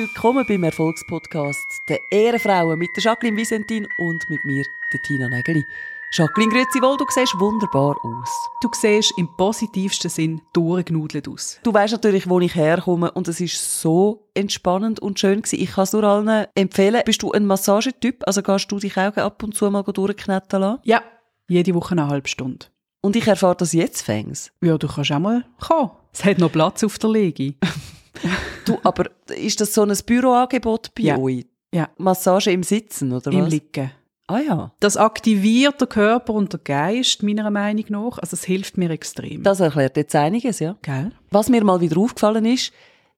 [0.00, 5.64] Willkommen beim Erfolgspodcast der Ehrenfrauen mit der Jacqueline Visentin und mit mir, der Tina Nägeli.
[6.12, 8.28] Jacqueline, grüezi wohl, du siehst wunderbar aus.
[8.60, 11.58] Du siehst im positivsten Sinn durchgenudelt aus.
[11.64, 15.60] Du weißt natürlich, wo ich herkomme und es ist so entspannend und schön gewesen.
[15.60, 17.02] Ich kann es nur allen empfehlen.
[17.04, 18.22] Bist du ein Massagetyp?
[18.24, 20.80] Also gehst du dich auch ab und zu mal durchknetten lassen?
[20.84, 21.02] Ja,
[21.48, 22.66] jede Woche eine halbe Stunde.
[23.00, 24.52] Und ich erfahre das jetzt fängs.
[24.62, 25.90] Ja, du kannst auch mal kommen.
[26.12, 27.54] Es hat noch Platz auf der Lege.
[28.64, 31.18] du, aber ist das so ein Büroangebot bei Ja.
[31.18, 31.46] euch?
[31.72, 31.88] Ja.
[31.98, 33.50] Massage im Sitzen, oder Im was?
[33.50, 33.90] Liegen.
[34.26, 34.72] Ah ja.
[34.80, 38.18] Das aktiviert den Körper und den Geist, meiner Meinung nach.
[38.18, 39.42] Also es hilft mir extrem.
[39.42, 40.76] Das erklärt jetzt einiges, ja.
[40.82, 41.12] Gell?
[41.30, 42.72] Was mir mal wieder aufgefallen ist,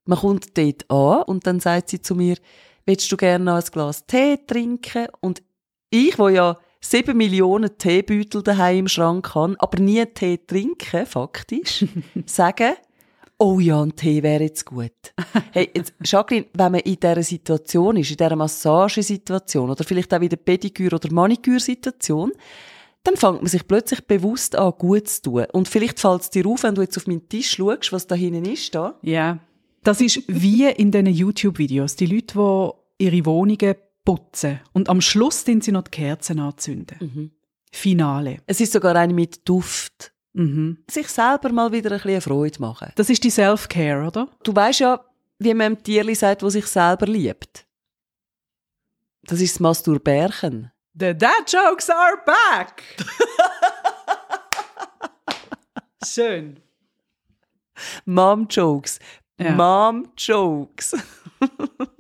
[0.05, 2.37] man kommt dort an und dann sagt sie zu mir,
[2.87, 5.07] willst du gerne noch ein Glas Tee trinken?
[5.21, 5.43] Und
[5.91, 11.85] ich, wo ja sieben Millionen Teebeutel daheim im Schrank habe, aber nie Tee trinken, faktisch,
[12.27, 12.75] sagen,
[13.41, 14.93] oh ja, ein Tee wäre jetzt gut.
[15.53, 20.21] Hey, jetzt, Jacqueline, wenn man in dieser Situation ist, in dieser Massagesituation oder vielleicht auch
[20.21, 22.33] in der Pediküre- oder Maniküre-Situation,
[23.03, 25.47] dann fängt man sich plötzlich bewusst an, gut zu tun.
[25.53, 28.15] Und vielleicht fällt es dir auf, wenn du jetzt auf meinen Tisch schaust, was da
[28.15, 28.99] hinten ist, da.
[29.03, 29.41] Ja.
[29.83, 31.97] Das ist wie in diesen YouTube-Videos.
[31.97, 32.35] Die Leute,
[32.99, 37.33] die ihre Wohnungen putzen und am Schluss sind sie noch die Kerzen anzünden.
[37.73, 38.39] Finale.
[38.47, 40.10] Es ist sogar eine mit Duft.
[40.33, 40.79] Mhm.
[40.89, 42.93] Sich selber mal wieder ein bisschen Freude machen.
[42.97, 44.29] Das ist die Self-Care, oder?
[44.43, 45.05] Du weißt ja,
[45.39, 47.67] wie man einem Tierli sagt, wo sich selber liebt.
[49.25, 50.71] Das ist das Masturbärchen.
[50.95, 52.83] The dad jokes are back!
[56.05, 56.61] Schön.
[58.05, 58.99] Mom-Jokes.
[59.39, 59.53] Ja.
[59.53, 60.97] Mom-Jokes.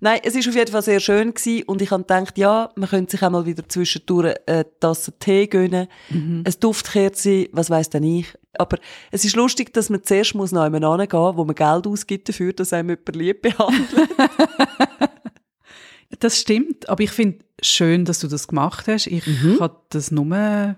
[0.00, 2.88] Nein, es ist auf jeden Fall sehr schön gewesen und ich habe gedacht, ja, man
[2.88, 6.44] könnte sich auch mal wieder zwischendurch eine Tasse Tee gönnen, Mhm.
[6.46, 8.26] ein Duftkerze, was weiß denn ich.
[8.58, 8.78] Aber
[9.10, 12.52] es ist lustig, dass man zuerst muss noch einmal hingehen, wo man Geld ausgibt dafür,
[12.52, 13.88] dass einem jemand lieb behandelt.
[16.20, 19.06] Das stimmt, aber ich finde schön, dass du das gemacht hast.
[19.08, 19.24] Ich
[19.58, 20.76] kann das nur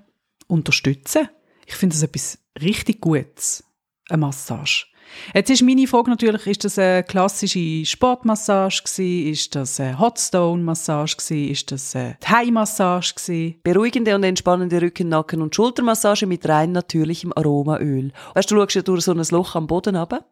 [0.48, 1.28] unterstützen.
[1.66, 3.62] Ich finde das etwas richtig Gutes,
[4.08, 4.86] eine Massage.
[5.34, 9.32] Jetzt ist meine Frage natürlich, ist das eine klassische Sportmassage gewesen?
[9.32, 11.50] Ist das eine Hotstone-Massage gewesen?
[11.50, 13.56] Ist das eine Thai-Massage gewesen?
[13.62, 18.12] Beruhigende und entspannende Rücken-, Nacken- und Schultermassage mit rein natürlichem Aromaöl.
[18.34, 20.24] Weißt du, du schaust ja durch so ein Loch am Boden runter.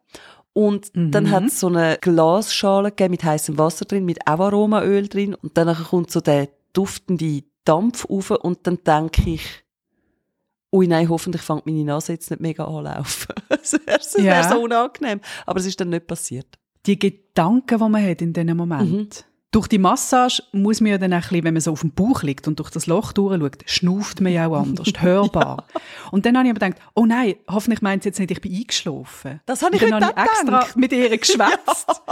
[0.55, 5.07] Und dann hat es so eine Glasschale gegeben mit heißem Wasser drin, mit auch Aromaöl
[5.07, 5.35] drin.
[5.35, 9.65] Und dann kommt so der duftende Dampf auf und dann denke ich,
[10.73, 13.35] ui nein, hoffentlich fängt meine Nase jetzt nicht mega an laufen.
[13.63, 14.49] Es wäre wär Ja.
[14.49, 15.21] so unangenehm.
[15.47, 16.47] Aber es ist dann nicht passiert.
[16.87, 19.25] Die Gedanken, die man hat in diesem Moment.
[19.51, 21.93] Durch die Massage muss man ja dann auch ein bisschen, wenn man so auf dem
[21.93, 25.65] Bauch liegt und durch das Loch durchschaut, schnauft man ja auch anders, hörbar.
[26.11, 28.55] Und dann habe ich aber gedacht, oh nein, hoffentlich meint sie jetzt nicht, ich bin
[28.55, 29.41] eingeschlafen.
[29.47, 30.77] Das habe ich Und dann habe ich extra gedacht.
[30.77, 32.03] mit ihr geschwätzt,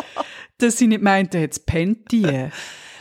[0.58, 2.48] dass sie nicht meinte, jetzt pennt die.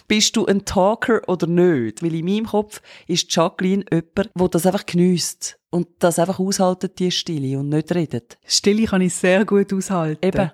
[0.07, 2.03] Bist du ein Talker oder nicht?
[2.03, 6.99] Weil in meinem Kopf ist Jacqueline jemand, der das einfach geniesst und das einfach aushaltet,
[6.99, 8.37] die Stille und nicht redet.
[8.45, 10.25] Stille kann ich sehr gut aushalten.
[10.25, 10.51] Eben.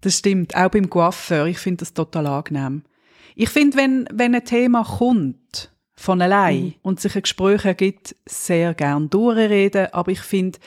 [0.00, 1.46] Das stimmt, auch beim Coiffeur.
[1.46, 2.82] Ich finde das total angenehm.
[3.34, 6.74] Ich finde, wenn, wenn ein Thema kommt, von allein, Mhm.
[6.82, 10.58] und sich ein Gespräch ergibt, sehr gern durchreden, aber ich finde,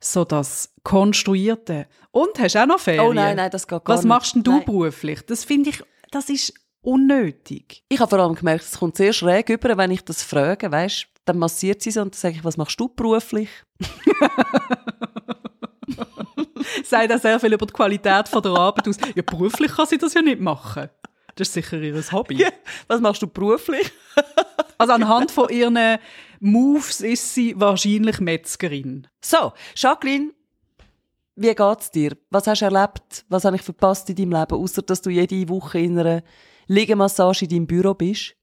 [0.00, 1.86] so das Konstruierte.
[2.10, 3.04] Und hast auch noch Ferien?
[3.04, 4.08] Oh nein, nein, das geht gar Was nicht.
[4.08, 4.64] machst denn du Nein.
[4.64, 5.20] beruflich?
[5.26, 6.54] Das finde ich, das ist
[6.88, 7.82] unnötig.
[7.90, 11.06] Ich habe vor allem gemerkt, es kommt sehr schräg über, wenn ich das frage, weißt,
[11.26, 13.50] dann massiert sie so und dann sage ich, was machst du beruflich?
[16.84, 18.96] Sagt auch sehr viel über die Qualität von der Arbeit aus.
[19.14, 20.88] Ja, beruflich kann sie das ja nicht machen.
[21.34, 22.46] Das ist sicher ihr Hobby.
[22.86, 23.92] Was machst du beruflich?
[24.80, 25.98] Also anhand von ihren
[26.38, 29.08] Moves ist sie wahrscheinlich Metzgerin.
[29.20, 30.30] So, Jacqueline,
[31.34, 32.16] wie geht's dir?
[32.30, 33.24] Was hast du erlebt?
[33.28, 36.22] Was habe ich verpasst in deinem Leben, außer dass du jede Woche in einer
[36.68, 38.34] Liegemassage in deinem Büro bist?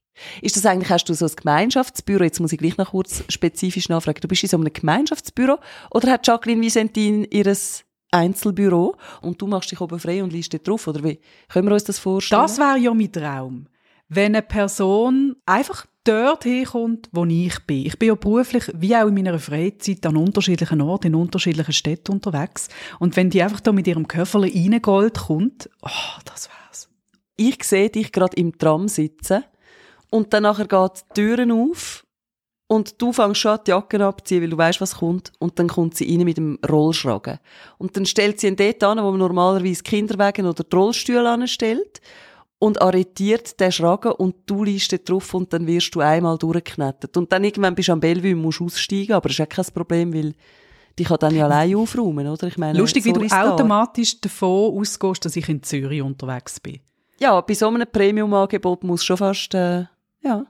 [0.42, 2.24] Ist das eigentlich, hast du so ein Gemeinschaftsbüro?
[2.24, 4.22] Jetzt muss ich gleich noch kurz spezifisch nachfragen.
[4.22, 5.57] Du bist in so einem Gemeinschaftsbüro
[5.92, 10.68] oder hat Jacqueline Visentin ihres Einzelbüro und du machst dich oben frei und liest dort
[10.68, 10.88] drauf?
[10.88, 11.19] Oder wie
[11.50, 12.42] können wir uns das vorstellen?
[12.42, 13.68] Das wäre ja mein Traum.
[14.07, 17.86] Wenn eine Person einfach dort herkommt, wo ich bin.
[17.86, 22.13] Ich bin ja beruflich, wie auch in meiner Freizeit, an unterschiedlichen Orten, in unterschiedlichen Städten
[22.13, 22.69] unterwegs.
[23.00, 26.88] Und wenn die einfach da mit ihrem Köfferle reingold kommt, oh, das wär's.
[27.38, 29.44] Ich sehe dich gerade im Tram sitzen
[30.10, 32.06] und dann nachher geht die Türen auf
[32.68, 35.68] und du fängst schon an, die Jacke abziehen, weil du weißt, was kommt und dann
[35.68, 37.40] kommt sie rein mit dem Rollschragen.
[37.78, 42.02] Und dann stellt sie ihn dort an, wo man normalerweise Kinderwagen oder die Rollstühle anstellt
[42.58, 47.16] und arretiert den Schragen und du liegst dort drauf und dann wirst du einmal durchgeknetet.
[47.18, 49.66] Und dann irgendwann bist du am Bellevue und musst aussteigen, aber das ist ja kein
[49.66, 50.34] Problem, weil
[50.98, 52.48] die kann dann ja allein aufräumen, oder?
[52.48, 56.80] Ich meine, Lustig, wie du automatisch davon ausgehst, dass ich in Zürich unterwegs bin.
[57.20, 59.86] Ja, bei so einem Premium-Angebot muss schon fast, äh,
[60.22, 60.46] ja.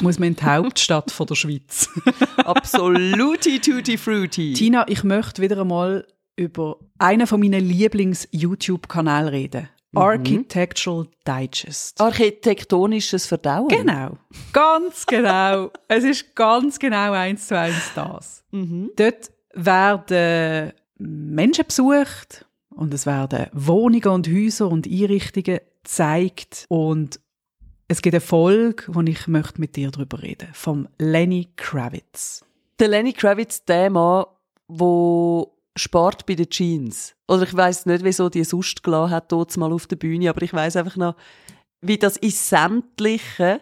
[0.00, 1.88] Muss man in die Hauptstadt von der Schweiz.
[2.38, 4.54] Absoluti tutti fruity.
[4.54, 9.68] Tina, ich möchte wieder einmal über einen von meinen Lieblings-YouTube-Kanälen reden.
[9.92, 10.00] Mhm.
[10.00, 12.00] Architectural Digest.
[12.00, 13.68] Architektonisches Verdauen.
[13.68, 14.16] Genau.
[14.52, 15.70] Ganz genau.
[15.88, 18.44] es ist ganz genau eins zu eins das.
[18.50, 27.20] Dort werden Menschen besucht und es werden Wohnungen und Häuser und Einrichtungen gezeigt und
[27.88, 32.44] es gibt eine Folge, wo ich möchte mit dir darüber reden, vom Lenny Kravitz.
[32.78, 34.24] Der Lenny Kravitz, der Mann,
[34.68, 35.46] der
[35.76, 37.14] spart bei den Jeans.
[37.28, 40.42] Oder ich weiß nicht, wieso die sonst gelassen hat, dort mal auf der Bühne, aber
[40.42, 41.16] ich weiß einfach noch,
[41.80, 43.58] wie das in sämtlichen,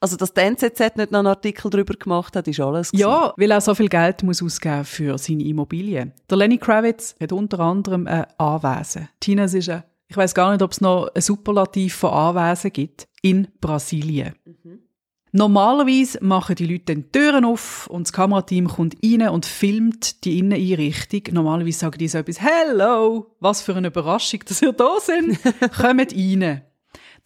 [0.00, 3.08] also dass der NZZ nicht noch einen Artikel darüber gemacht hat, ist alles gewesen.
[3.08, 6.12] Ja, weil er so viel Geld muss ausgeben für seine Immobilien.
[6.28, 9.08] Der Lenny Kravitz hat unter anderem ein Anwesen.
[9.20, 13.08] Tina, ist ein, ich weiß gar nicht, ob es noch ein Superlativ von Anwesen gibt,
[13.22, 14.34] in Brasilien.
[15.32, 20.24] Normalerweise machen die Leute dann die Türen auf und das Kamerateam kommt rein und filmt
[20.24, 21.22] die Inneneinrichtung.
[21.32, 25.38] Normalerweise sagen die so etwas, «Hello, was für eine Überraschung, dass ihr da sind.
[25.76, 26.62] Kommt rein.»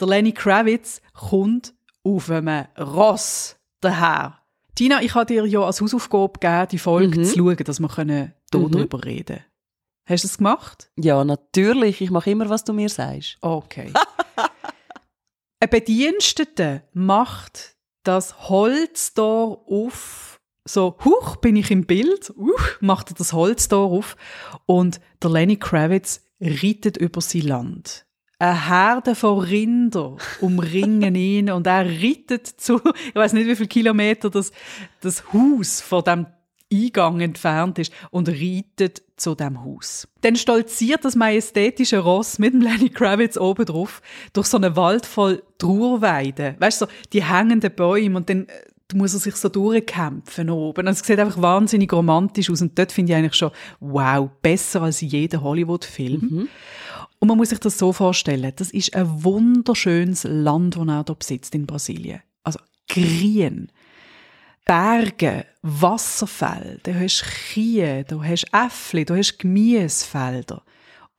[0.00, 4.38] Der Lenny Kravitz kommt auf einem Ross daher.
[4.74, 8.04] Tina, ich habe dir ja als Hausaufgabe gegeben, die Folge zu schauen, dass wir hier
[8.06, 8.32] Mhm.
[8.50, 9.44] darüber reden können.
[10.08, 10.90] Hast du das gemacht?
[10.96, 12.00] Ja, natürlich.
[12.00, 13.36] Ich mache immer, was du mir sagst.
[13.42, 13.92] Okay.
[15.60, 20.40] Ein Bediensteter macht das Holztor auf.
[20.64, 22.30] So, huch, bin ich im Bild.
[22.30, 24.16] Uh, macht er das Holztor auf.
[24.64, 28.06] Und der Lenny Kravitz reitet über sein Land.
[28.38, 33.68] Eine Herde von Rinder umringen ihn und er reitet zu, ich weiß nicht, wie viele
[33.68, 34.52] Kilometer das,
[35.00, 36.26] das Haus von dem
[36.72, 40.06] Eingang entfernt ist und reitet zu dem Haus.
[40.20, 45.06] Dann stolziert das majestätische Ross mit dem Lenny Kravitz oben drauf durch so einen Wald
[45.06, 46.56] voll Trauerweiden.
[46.58, 50.86] Weißt du, so die hängenden Bäume und dann äh, muss er sich so durchkämpfen oben.
[50.86, 53.50] Und es sieht einfach wahnsinnig romantisch aus und dort finde ich eigentlich schon,
[53.80, 56.48] wow, besser als jeder Hollywood-Film.
[57.18, 61.14] Und man muss sich das so vorstellen, das ist ein wunderschönes Land, das er hier
[61.14, 62.20] besitzt in Brasilien.
[62.44, 63.70] Also grün.
[64.64, 70.62] Berge, Wasserfälle, du hast Kühe, du hast Äffli, du hast Gemüsefelder.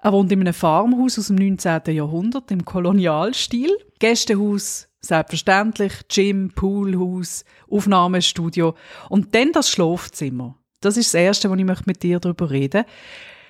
[0.01, 1.93] Er wohnt in einem Farmhaus aus dem 19.
[1.93, 3.69] Jahrhundert im Kolonialstil.
[3.99, 8.75] Gästehaus, selbstverständlich, Gym, Poolhaus, Aufnahmestudio
[9.09, 10.57] und dann das Schlafzimmer.
[10.79, 12.85] Das ist das Erste, wo ich möchte mit dir darüber reden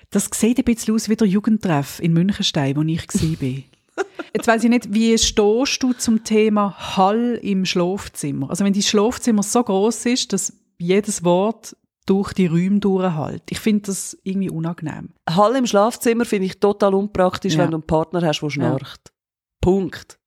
[0.10, 4.06] Das sieht ein bisschen aus wie der Jugendtreff in Münchenstein, wo ich war.
[4.34, 8.50] Jetzt weiß ich nicht, wie stehst du zum Thema Hall im Schlafzimmer?
[8.50, 13.44] Also wenn die Schlafzimmer so groß ist, dass jedes Wort durch die Räume durchhält.
[13.52, 15.10] Ich finde das irgendwie unangenehm.
[15.30, 17.60] Hall im Schlafzimmer finde ich total unpraktisch, Ja.
[17.60, 19.12] wenn du einen Partner hast, der schnarcht.
[19.62, 20.18] Punkt.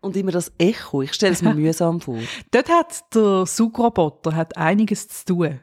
[0.00, 1.02] Und immer das Echo.
[1.02, 2.18] Ich stelle es mir mühsam vor.
[2.50, 5.60] Dort hat der Sugroboter hat einiges zu tun.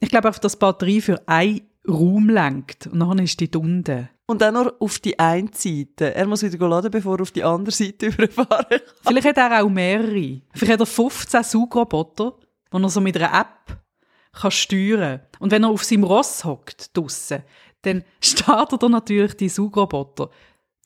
[0.00, 4.08] Ich glaube auch, dass die Batterie für einen Raum lenkt und dann ist die unten.
[4.28, 6.14] Und dann nur auf die eine Seite.
[6.14, 8.80] Er muss wieder laden, bevor er auf die andere Seite überfahren kann.
[9.06, 10.40] Vielleicht hat er auch mehrere.
[10.52, 12.34] Vielleicht hat er 15 Sugroboter,
[12.72, 13.78] die er so mit einer App
[14.32, 17.42] kann steuern Und wenn er auf seinem Ross hockt, draussen,
[17.82, 20.30] dann startet er natürlich die Sugroboter.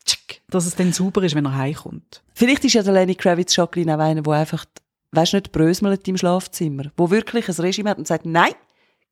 [0.04, 2.22] Tschick, dass es dann sauber ist, wenn er heimkommt.
[2.34, 4.64] Vielleicht ist ja der Lenny Kravitz Jacqueline auch einer, der einfach,
[5.12, 6.92] weißt nicht, brösmelt im Schlafzimmer.
[6.96, 8.54] Wo wirklich ein Regime hat und sagt, nein,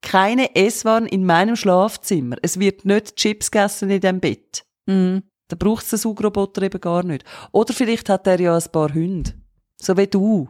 [0.03, 2.37] keine Esswaren in meinem Schlafzimmer.
[2.43, 4.65] Es wird nicht Chips gegessen in dem Bett.
[4.87, 5.19] Mm.
[5.49, 7.25] Da braucht es den Saugroboter eben gar nicht.
[7.53, 9.33] Oder vielleicht hat er ja ein paar Hunde.
[9.81, 10.49] So wie du.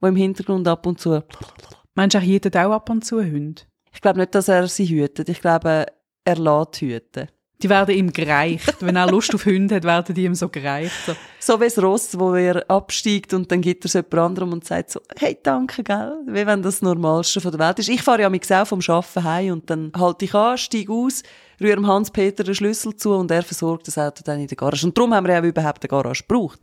[0.00, 1.22] Wo im Hintergrund ab und zu.
[1.94, 3.62] Meinst du, er hütet auch ab und zu Hunde?
[3.92, 5.28] Ich glaube nicht, dass er sie hütet.
[5.28, 5.86] Ich glaube,
[6.24, 7.28] er lässt hüten.
[7.62, 8.76] Die werden ihm gereicht.
[8.80, 10.92] Wenn er Lust auf Hunde hat, werden die ihm so gereicht.
[11.06, 11.14] So.
[11.40, 14.64] So wie das Ross, wo er absteigt und dann gibt er es jemand anderem und
[14.64, 16.18] sagt so, hey, danke, gell?
[16.26, 17.88] Wie wenn das das Normalste von der Welt ist.
[17.88, 21.22] Ich fahre ja mit auch vom Arbeiten heim und dann halte ich an, steige aus,
[21.60, 24.86] rühre dem Hans-Peter den Schlüssel zu und er versorgt das Auto dann in der Garage.
[24.86, 26.60] Und darum haben wir ja überhaupt eine Garage gebraucht.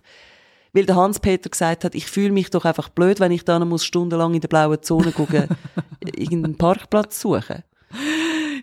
[0.73, 3.85] Weil der Hans-Peter gesagt hat, ich fühle mich doch einfach blöd, wenn ich dann muss
[3.85, 5.47] stundenlang in der blauen Zone gucken,
[6.05, 7.63] irgendeinen Parkplatz suchen.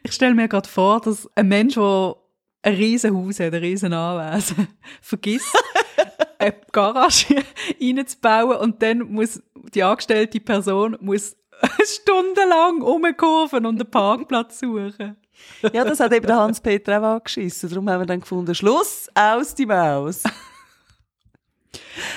[0.03, 2.17] Ich stelle mir gerade vor, dass ein Mensch, der
[2.63, 4.69] ein riesen Haus hat, ein riesen Anwesen,
[5.03, 5.57] vergisst,
[6.39, 7.43] eine Garage
[7.81, 9.43] reinzubauen und dann muss
[9.75, 11.37] die angestellte Person muss
[11.85, 15.17] stundenlang umkurven und einen Parkplatz suchen.
[15.73, 17.69] Ja, das hat eben der Hans-Peter auch angeschissen.
[17.71, 20.23] Darum haben wir dann gefunden, Schluss, aus die Maus.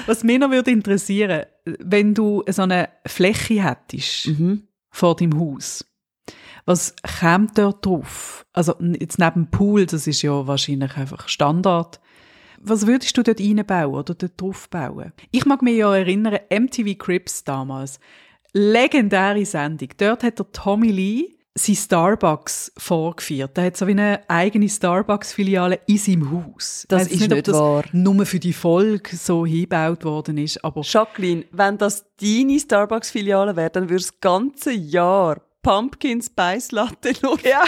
[0.05, 4.29] Was mich noch würde interessieren, wenn du so eine Fläche hättest
[4.89, 5.85] vor deinem Haus
[6.65, 8.45] Was kommt dort drauf?
[8.53, 11.99] Also jetzt neben dem Pool, das ist ja wahrscheinlich einfach Standard.
[12.59, 15.11] Was würdest du dort reinbauen oder dort drauf bauen?
[15.31, 17.99] Ich mag mich ja erinnern, MTV Crips damals.
[18.53, 19.89] Legendäre Sendung.
[19.97, 23.57] Dort hat der Tommy Lee sein Starbucks vorgeführt.
[23.57, 26.85] Er hat so wie eine eigene Starbucks-Filiale in seinem Haus.
[26.87, 27.83] Das ist nicht, das wahr.
[27.91, 33.69] nur für die Folge so hingebaut worden ist, aber Jacqueline, wenn das deine Starbucks-Filiale wäre,
[33.69, 37.63] dann würde das ganze Jahr Pumpkin Spice Latte nur Ja.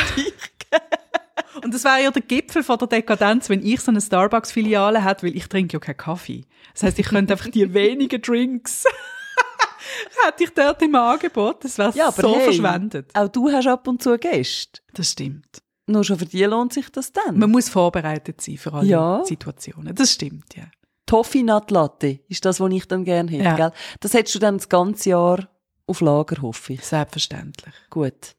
[1.63, 5.25] Und das wäre ja der Gipfel von der Dekadenz, wenn ich so eine Starbucks-Filiale hätte,
[5.25, 6.45] weil ich trinke ja keinen Kaffee.
[6.73, 8.83] Das heißt, ich könnte einfach die wenigen Drinks
[10.25, 11.63] hätte ich dort im Angebot.
[11.63, 13.09] Das wäre Ja, so hey, verschwendet.
[13.13, 14.81] Auch du hast ab und zu Gäste.
[14.93, 15.61] Das stimmt.
[15.87, 17.37] Nur schon für die lohnt sich das dann.
[17.37, 19.23] Man muss vorbereitet sein für alle Ja.
[19.23, 19.95] Situationen.
[19.95, 20.63] Das stimmt, ja.
[21.05, 23.43] Toffee Nut Latte ist das, was ich dann gerne hätte.
[23.43, 23.55] Ja.
[23.55, 23.71] Gell?
[23.99, 25.47] Das hättest du dann das ganze Jahr
[25.88, 26.82] auf Lager, hoffe ich.
[26.82, 27.74] Selbstverständlich.
[27.89, 28.36] Gut.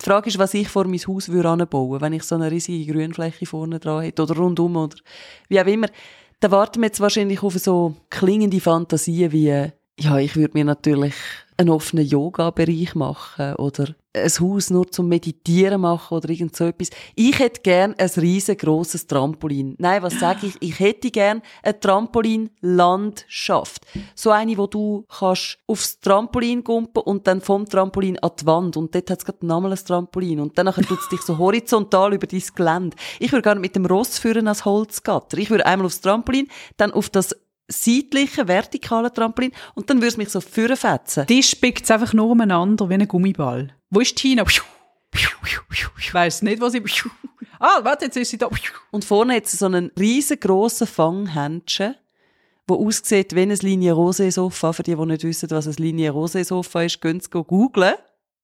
[0.00, 2.92] Die Frage ist, was ich vor mein Haus würde anbauen, wenn ich so eine riesige
[2.92, 4.96] Grünfläche vorne dran hätte oder rundum oder
[5.48, 5.88] wie auch immer.
[6.40, 11.14] Da warten wir jetzt wahrscheinlich auf so klingende Fantasien wie, ja, ich würde mir natürlich
[11.58, 16.90] einen offenen Yoga-Bereich machen oder ein Haus nur zum Meditieren machen oder irgend so etwas.
[17.14, 19.76] Ich hätte gern ein riesengroßes Trampolin.
[19.78, 20.54] Nein, was sage ich?
[20.60, 23.86] Ich hätte gern eine Trampolinlandschaft.
[24.14, 28.76] So eine, wo du kannst aufs Trampolin gumpen und dann vom Trampolin an die Wand.
[28.76, 30.38] Und dort hat es gerade nochmal ein Trampolin.
[30.40, 32.96] Und dann tut es dich so horizontal über dein Gelände.
[33.18, 35.38] Ich würde gerne mit dem Ross führen als Holzgatter.
[35.38, 36.46] Ich würde einmal aufs Trampolin,
[36.76, 37.34] dann auf das
[37.68, 41.26] seitliche, vertikale Trampolin und dann würde es mich so vorfetzen.
[41.26, 43.74] Die spickt es einfach nur umeinander wie ein Gummiball.
[43.90, 44.44] Wo ist Tina?
[45.98, 47.04] Ich weiss nicht, was ich...
[47.60, 48.48] Ah, warte, jetzt ist sie da.
[48.90, 51.96] Und vorne hat sie so einen riesengroßen Fanghändchen,
[52.66, 54.72] wo aussieht wie ein Linie Rosé Sofa.
[54.72, 57.94] Für die, die nicht wissen, was ein Linie Rosé Sofa ist, gehen Sie googlen.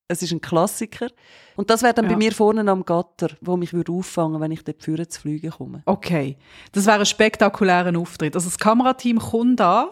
[0.06, 1.08] Es ist ein Klassiker.
[1.56, 2.10] Und das wäre dann Ja.
[2.12, 5.50] bei mir vorne am Gatter, wo mich würde auffangen, wenn ich dort vorne zu fliegen
[5.50, 5.82] komme.
[5.86, 6.36] Okay,
[6.72, 8.34] das wäre ein spektakulärer Auftritt.
[8.34, 9.88] Also das Kamerateam kommt an,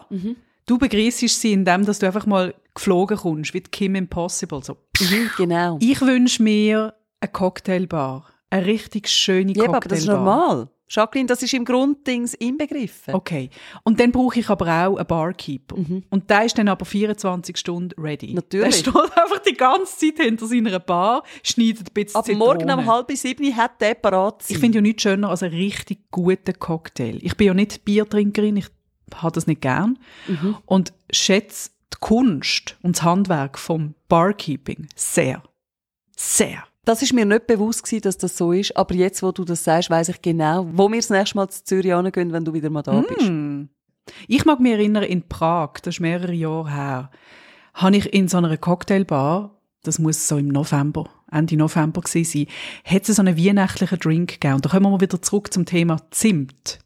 [0.67, 4.63] du begrüßest sie, indem dass du einfach mal geflogen kommst, wie Kim Impossible.
[4.63, 4.77] So.
[4.99, 5.77] Mhm, genau.
[5.81, 8.27] Ich wünsche mir eine Cocktailbar.
[8.53, 9.75] Eine richtig schöne Ja, Cocktailbar.
[9.77, 10.69] aber das ist normal.
[10.89, 13.15] Jacqueline, das ist im Grunddings inbegriffen.
[13.15, 13.49] Okay.
[13.83, 15.75] Und dann brauche ich aber auch einen Barkeeper.
[16.11, 18.27] Und der ist dann aber 24 Stunden ready.
[18.27, 18.35] Mhm.
[18.35, 18.83] Natürlich.
[18.83, 22.45] Der steht einfach die ganze Zeit hinter seiner Bar, schneidet ein bisschen Ab Zitrone.
[22.45, 24.43] morgen um halb sieben hat der parat.
[24.47, 27.17] Ich finde ja nichts schöner als einen richtig guten Cocktail.
[27.21, 28.67] Ich bin ja nicht Biertrinkerin, ich
[29.15, 29.97] habe das nicht gern.
[30.27, 30.57] Mhm.
[30.67, 35.41] Und schätze die Kunst und das Handwerk vom Barkeeping sehr.
[36.15, 36.63] Sehr.
[36.85, 39.63] Das ist mir nicht bewusst gewesen, dass das so ist, aber jetzt, wo du das
[39.63, 42.69] sagst, weiß ich genau, wo wir das nächste Mal zu Zürich hingehen, wenn du wieder
[42.69, 43.21] mal da bist.
[43.21, 43.69] Hm.
[44.27, 47.11] Ich mag mich erinnern, in Prag, das ist mehrere Jahre her,
[47.73, 52.93] habe ich in so einer Cocktailbar, das muss so im November, Ende November gewesen sein,
[52.95, 54.55] hat es so einen weihnachtlichen Drink gegeben.
[54.55, 56.79] Und da kommen wir wieder zurück zum Thema Zimt.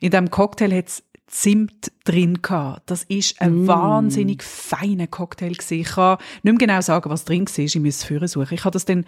[0.00, 2.88] In diesem Cocktail hat es Zimt drin gehabt.
[2.90, 5.80] Das ist ein wahnsinnig feiner Cocktail gewesen.
[5.80, 7.64] Ich kann nicht mehr genau sagen, was drin war.
[7.64, 8.54] Ich muss es suchen.
[8.54, 9.04] Ich habe das dann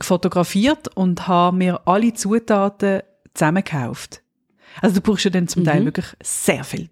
[0.00, 3.02] fotografiert und habe mir alle Zutaten
[3.34, 4.22] zusammengekauft.
[4.80, 6.88] Also du brauchst ja dann zum Teil wirklich sehr viel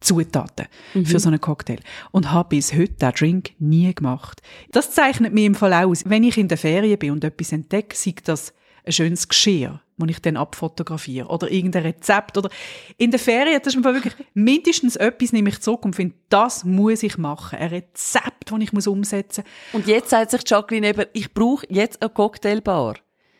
[0.00, 0.66] Zutaten
[1.04, 1.78] für so einen Cocktail.
[2.12, 4.42] Und habe bis heute den Drink nie gemacht.
[4.70, 7.96] Das zeichnet mir im Fall aus, wenn ich in der Ferien bin und etwas entdecke,
[7.96, 11.28] sei das ein schönes Geschirr, das ich dann abfotografiere.
[11.28, 12.36] Oder irgendein Rezept.
[12.38, 12.50] Oder
[12.96, 16.64] in der Ferien, das ist mir wirklich mindestens etwas nehme ich zurück und finde, das
[16.64, 17.58] muss ich machen.
[17.58, 19.80] Ein Rezept, das ich muss umsetzen muss.
[19.82, 22.96] Und jetzt sagt sich Jacqueline eben, ich brauche jetzt eine Cocktailbar.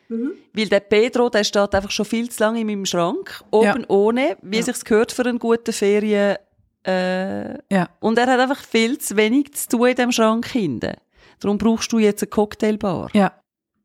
[0.08, 0.32] Mhm.
[0.52, 3.88] Weil der Pedro, der steht einfach schon viel zu lange in meinem Schrank, oben Ja.
[3.88, 6.36] ohne, wie sich's gehört für einen guten Ferien,
[6.86, 7.88] äh, Ja.
[8.00, 10.94] und er hat einfach viel zu wenig zu tun in dem Schrank hinten.
[11.40, 13.08] Darum brauchst du jetzt eine Cocktailbar.
[13.14, 13.32] Ja.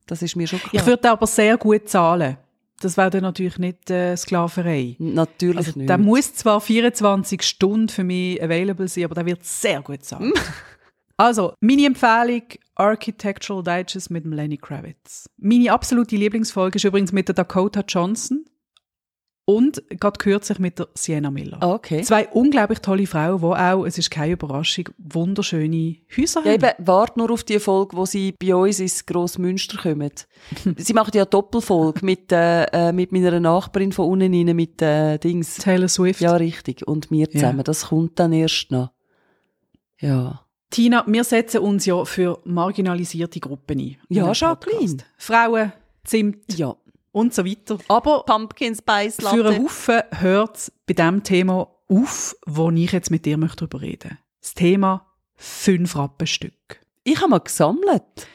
[0.06, 0.74] Das ist mir schon klar.
[0.74, 2.38] Ich würde aber sehr gut zahlen.
[2.82, 4.96] Das wäre dann natürlich nicht äh, Sklaverei.
[5.00, 5.90] Natürlich Also, nicht.
[5.90, 10.32] der muss zwar 24 Stunden für mich available sein, aber der wird sehr gut sein.
[11.18, 12.44] also, meine Empfehlung,
[12.76, 15.28] Architectural Digest mit Lenny Kravitz.
[15.38, 18.46] Meine absolute Lieblingsfolge ist übrigens mit der Dakota Johnson
[19.50, 21.58] und gerade kürzlich mit der Sienna Miller.
[21.62, 22.02] Ah, okay.
[22.02, 26.64] Zwei unglaublich tolle Frauen, die auch, es ist keine Überraschung, wunderschöne Häuser Ja, haben.
[26.66, 30.12] eben, warte nur auf die Folge, wo sie bei uns ins Grossmünster kommen.
[30.78, 35.18] sie machen ja Doppelfolge mit, äh, äh, mit meiner Nachbarin von unten rein, mit äh,
[35.18, 35.56] Dings.
[35.56, 36.20] Taylor Swift.
[36.20, 36.86] Ja, richtig.
[36.86, 37.60] Und wir zusammen.
[37.60, 37.64] Ja.
[37.64, 38.92] Das kommt dann erst noch.
[40.02, 40.42] Ja.
[40.70, 43.98] Tina, wir setzen uns ja für marginalisierte Gruppen ein.
[44.10, 44.98] in Ja, Jacqueline.
[45.18, 45.72] Frauen,
[46.04, 46.76] Zimt Ja.
[47.12, 47.78] Und so weiter.
[47.88, 49.38] Aber Pumpkin Spice Latte.
[49.38, 53.68] für einen Haufen hört es bei dem Thema auf, wo ich jetzt mit dir möchte
[53.68, 56.82] darüber reden Das Thema fünf Rappenstück.
[57.04, 58.28] Ich habe mal gesammelt.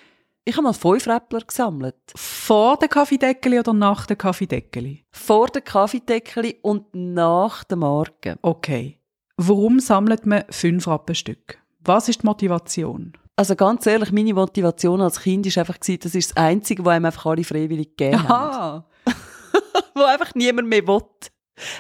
[0.45, 1.95] Ich habe mal fünf Räppler gesammelt.
[2.17, 5.05] Vor dem Kaffeedeckeli oder nach dem Kaffeedeckeli?
[5.13, 8.39] Vor dem Kaffeedeckeli und nach der Marke.
[8.43, 8.99] Okay.
[9.37, 11.59] Warum sammelt man fünf Rappenstück?
[11.81, 13.13] Was ist die Motivation?
[13.37, 16.93] Also ganz ehrlich, meine Motivation als Kind war einfach, gewesen, das ist das Einzige, was
[16.95, 18.85] einem einfach alle freiwillig gegeben haben.
[19.95, 21.01] wo einfach niemand mehr will.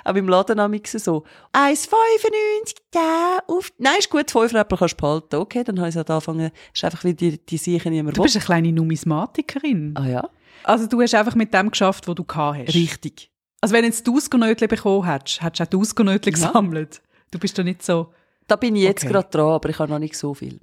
[0.04, 1.24] Auch im Laden amix so.
[1.52, 5.36] 1,95, da, auf, nein, ist gut, 5 Rapper kannst du behalten.
[5.36, 8.36] Okay, dann habe ich halt angefangen, ist einfach wie die, die Sicher niemand Du bist
[8.36, 9.94] eine kleine Numismatikerin.
[9.96, 10.28] Ah ja?
[10.64, 12.74] Also du hast einfach mit dem geschafft, was du gehabt hast.
[12.74, 13.30] Richtig.
[13.60, 16.46] Also wenn du jetzt die Ausgernötchen bekommen hättest, hättest du auch die Ausgernötchen Ja.
[16.48, 17.02] gesammelt.
[17.30, 18.12] Du bist doch nicht so,
[18.46, 19.12] Da bin ich jetzt Okay.
[19.12, 20.60] gerade dran, aber ich habe noch nicht so viel.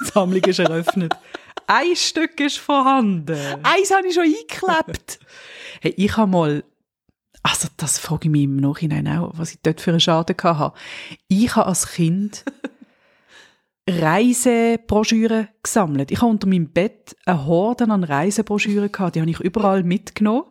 [0.00, 1.14] Die Sammlung ist eröffnet.
[1.66, 3.38] Ein Stück ist vorhanden.
[3.62, 5.18] Eins habe ich schon eingeklebt.
[5.80, 6.64] Hey, ich habe mal,
[7.44, 10.76] also das frage ich mich im Nachhinein auch, was ich dort für einen Schaden hatte.
[11.28, 12.44] Ich habe als Kind
[13.88, 16.10] Reisebroschüren gesammelt.
[16.10, 19.14] Ich habe unter meinem Bett eine Horde an Reisebroschüren gehabt.
[19.14, 20.46] Die habe ich überall mitgenommen,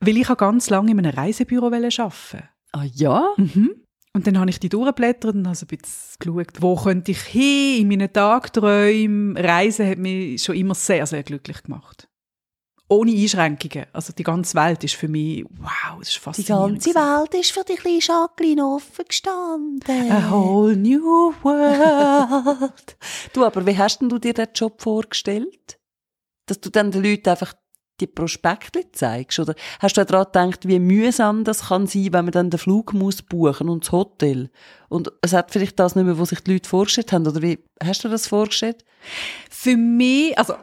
[0.00, 3.34] weil ich ganz lange in einem Reisebüro arbeiten ah ja?
[3.36, 3.70] Mhm.
[4.12, 7.20] Und dann habe ich die durchgeblättert und habe so ein bisschen geschaut, wo könnte ich
[7.22, 9.36] hin in meinen Tagträumen.
[9.36, 12.08] Reisen hat mich schon immer sehr, sehr glücklich gemacht.
[12.88, 13.86] Ohne Einschränkungen.
[13.92, 16.82] Also die ganze Welt ist für mich, wow, das ist Die faszinierend.
[16.84, 20.10] ganze Welt ist für die kleine Jacqueline offen gestanden.
[20.10, 22.96] A whole new world.
[23.32, 25.78] Du, aber wie hast denn du dir den Job vorgestellt?
[26.46, 27.54] Dass du dann den Leuten einfach
[28.00, 29.38] die Prospekte zeigst?
[29.38, 32.92] Oder hast du daran gedacht, wie mühsam das kann sein, wenn man dann den Flug
[32.92, 34.50] muss buchen und das Hotel?
[34.88, 37.26] Und es hat vielleicht das nicht mehr, was sich die Leute vorgestellt haben.
[37.26, 38.84] Oder wie hast du das vorgestellt?
[39.50, 40.54] für mich, also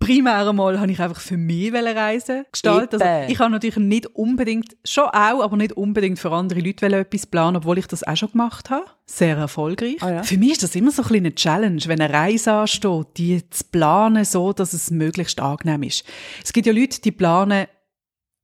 [0.00, 3.00] primär einmal habe ich einfach für mich reisen gestaltet.
[3.00, 7.26] Also ich habe natürlich nicht unbedingt, schon auch, aber nicht unbedingt für andere Leute etwas
[7.26, 8.86] planen, obwohl ich das auch schon gemacht habe.
[9.06, 10.02] Sehr erfolgreich.
[10.02, 10.22] Ah ja.
[10.22, 13.64] Für mich ist das immer so ein eine Challenge, wenn eine Reise ansteht, die zu
[13.70, 16.04] planen, so dass es möglichst angenehm ist.
[16.42, 17.66] Es gibt ja Leute, die planen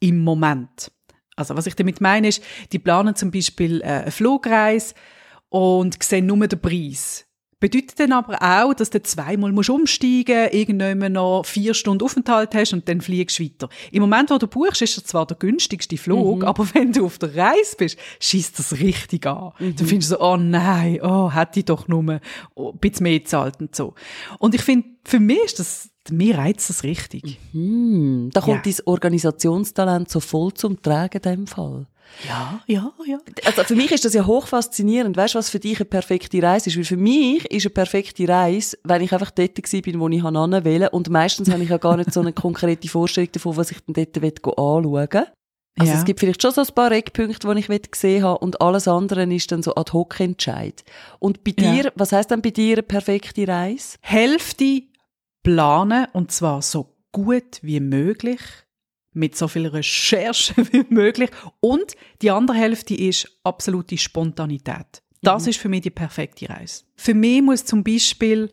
[0.00, 0.92] im Moment.
[1.36, 2.42] Also was ich damit meine ist,
[2.72, 4.94] die planen zum Beispiel äh, eine Flugreise
[5.48, 7.25] und sehen nur den Preis.
[7.58, 12.74] Bedeutet dann aber auch, dass du zweimal musst umsteigen, irgendwann noch vier Stunden Aufenthalt hast
[12.74, 13.70] und dann fliegst du weiter.
[13.92, 17.18] Im Moment, wo du buchst, ist das zwar der günstigste Flug, aber wenn du auf
[17.18, 19.52] der Reise bist, schießt das richtig an.
[19.58, 22.20] Dann findest du so, oh nein, oh, hätte ich doch nur ein
[22.78, 23.94] bisschen mehr gezahlt und so.
[24.38, 27.38] Und ich finde, für mich ist das, mir reizt das richtig.
[27.52, 28.72] Hm, da kommt Ja.
[28.72, 31.86] dein Organisationstalent so voll zum Tragen in dem Fall.
[32.26, 33.18] Ja, ja, ja.
[33.44, 35.16] Also für mich ist das ja hoch faszinierend.
[35.16, 36.76] Weißt du, was für dich eine perfekte Reise ist?
[36.76, 40.64] Weil für mich ist eine perfekte Reise, wenn ich einfach dort bin, wo ich hinwollen
[40.64, 40.88] will.
[40.92, 43.94] Und meistens habe ich ja gar nicht so eine konkrete Vorstellung davon, was ich dann
[43.94, 45.26] dort will anschauen
[45.78, 45.98] Also Ja.
[45.98, 48.88] es gibt vielleicht schon so ein paar Eckpunkte, die ich will gesehen habe und alles
[48.88, 50.84] andere ist dann so ad hoc Entscheid.
[51.18, 51.70] Und bei Ja.
[51.70, 53.98] dir, was heißt dann bei dir eine perfekte Reise?
[54.00, 54.82] Hälfte
[55.42, 58.40] planen und zwar so gut wie möglich,
[59.16, 61.30] mit so viel Recherche wie möglich.
[61.60, 65.02] Und die andere Hälfte ist absolute Spontanität.
[65.22, 66.84] Das ist für mich die perfekte Reise.
[66.94, 68.52] Für mich muss zum Beispiel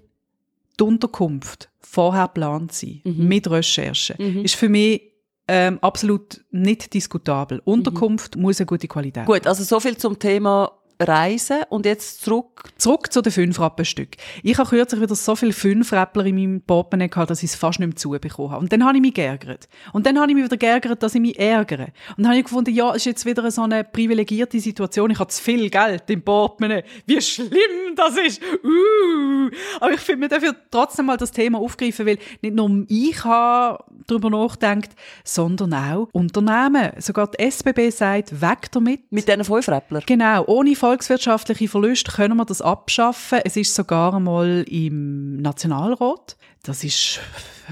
[0.80, 4.14] die Unterkunft vorher geplant sein, mit Recherche.
[4.14, 5.14] Ist für mich
[5.48, 7.62] ähm, absolut nicht diskutabel.
[7.66, 10.72] Unterkunft muss eine gute Qualität Gut, also so viel zum Thema
[11.08, 12.64] Reisen und jetzt zurück.
[12.78, 14.18] Zurück zu den fünf Rappenstück.
[14.42, 17.56] Ich habe kürzlich wieder so viele fünf Rappler in meinem Portemonnaie gehabt, dass ich es
[17.56, 18.62] fast nicht mehr zubekommen habe.
[18.62, 19.68] Und dann habe ich mich geärgert.
[19.92, 21.88] Und dann habe ich mich wieder geärgert, dass ich mich ärgere.
[22.18, 25.12] Und dann habe ich gefunden, ja, ist jetzt wieder so eine privilegierte Situation.
[25.12, 26.84] Ich habe zu viel Geld im Portemonnaie.
[27.06, 28.42] Wie schlimm das ist.
[28.64, 29.50] Uh.
[29.80, 33.84] Aber ich finde, wir dürfen trotzdem mal das Thema aufgreifen, weil nicht nur ich habe
[34.08, 34.92] darüber nachgedacht,
[35.24, 36.92] sondern auch Unternehmen.
[36.98, 39.12] Sogar die SBB sagt, weg damit.
[39.12, 40.02] Mit diesen fünf Räppler.
[40.06, 43.40] Genau, ohne volkswirtschaftliche Verluste können wir das abschaffen.
[43.44, 47.20] Es ist sogar einmal im Nationalrat, das ist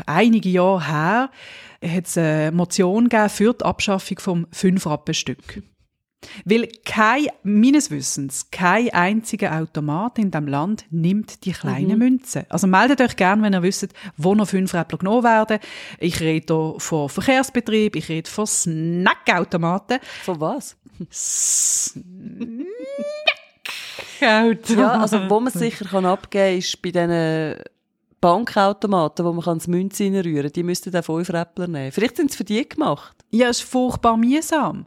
[0.05, 1.29] einige Jahre her,
[1.83, 5.63] hat es eine Motion gegeben für die Abschaffung vom Fünf-Rappen-Stück.
[6.45, 12.45] Weil kein, meines Wissens, kein einziger Automat in diesem Land nimmt die kleinen Münzen.
[12.49, 15.59] Also meldet euch gerne, wenn ihr wisst, wo noch fünf Räppler genommen werden.
[15.99, 19.99] Ich rede hier von Verkehrsbetrieb, ich rede von Snackautomaten.
[20.23, 20.77] Von was?
[21.09, 22.67] Snackautomaten.
[24.19, 27.55] Ja, also wo man sicher kann abgeben kann, ist bei diesen
[28.21, 30.53] Bankautomaten, wo man kann das Münze reinrühren kann.
[30.53, 31.91] Die müssten den fünf Räppler nehmen.
[31.91, 33.15] Vielleicht sind es für die gemacht.
[33.31, 34.85] Ja, ist furchtbar mühsam.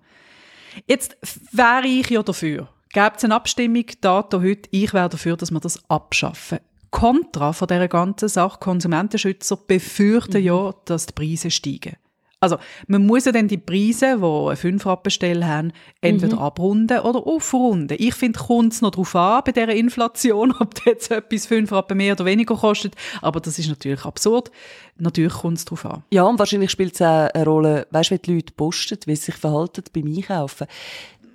[0.87, 1.16] Jetzt
[1.52, 2.68] wäre ich ja dafür.
[2.92, 6.60] Gäbe es eine Abstimmung, Dato heute, ich wäre dafür, dass wir das abschaffen.
[6.90, 11.96] Kontra von dieser ganzen Sache, Konsumentenschützer befürchten ja, dass die Preise steigen.
[12.44, 16.42] Also, man muss ja dann die Preise, die eine 5 Rappenstelle haben, entweder mhm.
[16.42, 17.96] abrunden oder aufrunden.
[17.98, 21.96] Ich finde, kommt es noch darauf an, bei dieser Inflation, ob jetzt etwas 5 Rappen
[21.96, 22.94] mehr oder weniger kostet.
[23.22, 24.50] Aber das ist natürlich absurd.
[24.96, 26.04] Natürlich kommt es darauf an.
[26.11, 29.16] Ja, und wahrscheinlich spielt es auch eine Rolle, weißt du, wie die Leute posten, wie
[29.16, 30.66] sie sich verhalten beim Einkaufen.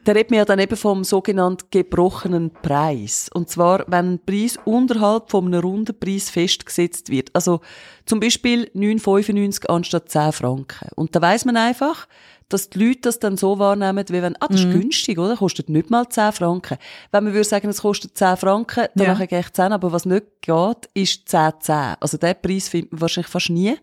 [0.10, 3.30] Da redet man ja dann eben vom sogenannten gebrochenen Preis.
[3.32, 7.30] Und zwar, wenn ein Preis unterhalb von einem runden Preis festgesetzt wird.
[7.36, 7.62] Also
[8.08, 10.90] zum Beispiel 9,95 anstatt 10 Franken.
[10.96, 12.08] Und da weiß man einfach,
[12.48, 14.82] dass die Leute das dann so wahrnehmen, wie wenn, ah, das ist mhm.
[14.82, 15.38] günstig, oder?
[15.38, 16.80] Kostet nicht mal 10 Franken.
[17.12, 19.26] Wenn man würde sagen, es kostet 10 Franken, dann ja.
[19.28, 21.76] gehe ich 10, aber was nicht geht, ist 10, 10.
[22.00, 23.78] Also den Preis findet man wahrscheinlich fast nie.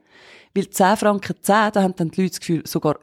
[0.57, 2.97] Weil 10 Franken 10, da haben dann die Leute das Gefühl, sogar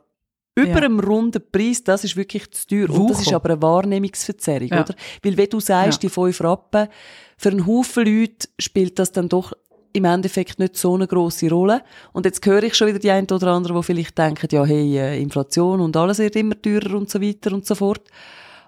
[0.55, 0.75] über ja.
[0.77, 2.89] einem runden Preis, das ist wirklich zu teuer.
[2.89, 4.81] Und das ist aber eine Wahrnehmungsverzerrung, ja.
[4.81, 4.93] oder?
[5.23, 6.07] Weil, wie du sagst, ja.
[6.07, 6.87] die fünf Rappen,
[7.37, 9.53] für einen Haufen Leute spielt das dann doch
[9.93, 11.83] im Endeffekt nicht so eine grosse Rolle.
[12.11, 14.97] Und jetzt höre ich schon wieder die einen oder anderen, die vielleicht denken, ja, hey,
[14.97, 18.07] äh, Inflation und alles wird immer teurer und so weiter und so fort.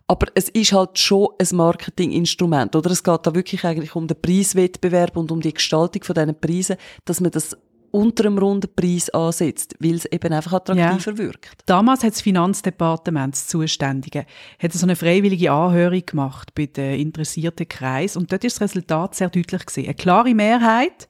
[0.08, 2.92] Aber es ist halt schon ein Marketinginstrument, oder?
[2.92, 6.78] Es geht da wirklich eigentlich um den Preiswettbewerb und um die Gestaltung von diesen Preisen,
[7.06, 7.58] dass man das
[7.96, 11.18] unter einem runden Preis ansetzt, weil es eben einfach attraktiver ja.
[11.18, 11.62] wirkt.
[11.66, 14.26] Damals hat das Finanzdepartement, das Zuständige,
[14.60, 19.16] hat so eine freiwillige Anhörung gemacht bei den interessierten Kreis und dort ist das Resultat
[19.16, 19.86] sehr deutlich gesehen.
[19.86, 21.08] Eine klare Mehrheit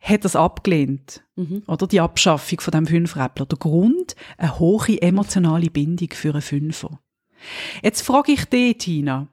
[0.00, 1.62] hat das abgelehnt, mhm.
[1.66, 3.46] oder die Abschaffung von dem Fünfräppler.
[3.46, 7.00] Der Grund eine hohe emotionale Bindung für einen Fünfer.
[7.82, 9.28] Jetzt frage ich dich, Tina,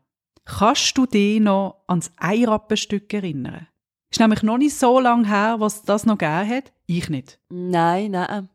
[0.46, 3.68] kannst du dich noch ans Eirappenstück erinnern?
[4.14, 6.72] Ist nämlich noch nicht so lange her, was das noch gegeben hat.
[6.86, 7.40] Ich nicht.
[7.50, 8.48] Nein, nein.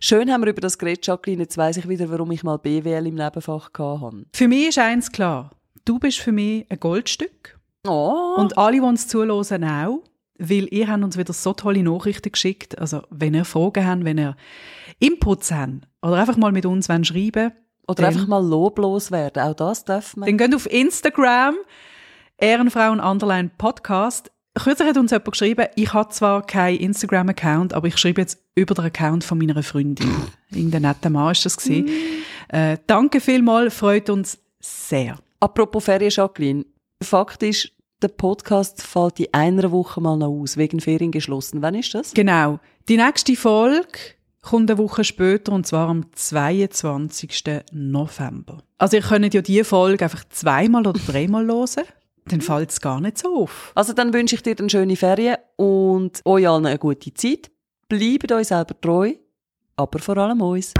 [0.00, 1.44] Schön haben wir über das geredet, Jacqueline.
[1.44, 4.26] Jetzt weiss ich wieder, warum ich mal BWL im Nebenfach hatte.
[4.34, 5.52] Für mich ist eins klar.
[5.86, 7.58] Du bist für mich ein Goldstück.
[7.86, 8.34] Oh.
[8.36, 10.02] Und alle, die uns zuhören, auch.
[10.38, 12.76] Weil ihr habt uns wieder so tolle Nachrichten geschickt.
[12.78, 14.36] Also, wenn ihr Fragen habt, wenn ihr
[14.98, 17.52] Inputs habt oder einfach mal mit uns schreiben
[17.86, 19.42] Oder einfach mal loblos werden.
[19.42, 20.26] Auch das dürfen wir.
[20.26, 21.54] Dann geht auf Instagram,
[22.36, 24.30] Ehrenfrauen Underline Podcast.
[24.58, 28.74] Kürzlich hat uns jemand geschrieben, ich habe zwar keinen Instagram-Account, aber ich schreibe jetzt über
[28.74, 30.10] den Account von meiner Freundin.
[30.50, 31.86] Irgendein netter Mann ist das gewesen.
[31.86, 32.54] Mm.
[32.54, 35.18] Äh, danke vielmals, freut uns sehr.
[35.40, 36.64] Apropos Ferien, Jacqueline.
[37.02, 37.70] Fakt ist,
[38.02, 41.62] der Podcast fällt in einer Woche mal noch aus, wegen Ferien geschlossen.
[41.62, 42.14] Wann ist das?
[42.14, 42.58] Genau.
[42.88, 43.98] Die nächste Folge
[44.42, 47.62] kommt eine Woche später, und zwar am 22.
[47.72, 48.62] November.
[48.78, 51.84] Also ihr könnt ja diese Folge einfach zweimal oder dreimal hören
[52.28, 53.72] dann fällt es gar nicht so auf.
[53.74, 57.50] Also dann wünsche ich dir eine schöne Ferien und euch allen eine gute Zeit.
[57.88, 59.14] Bleibt euch selber treu,
[59.76, 60.74] aber vor allem uns.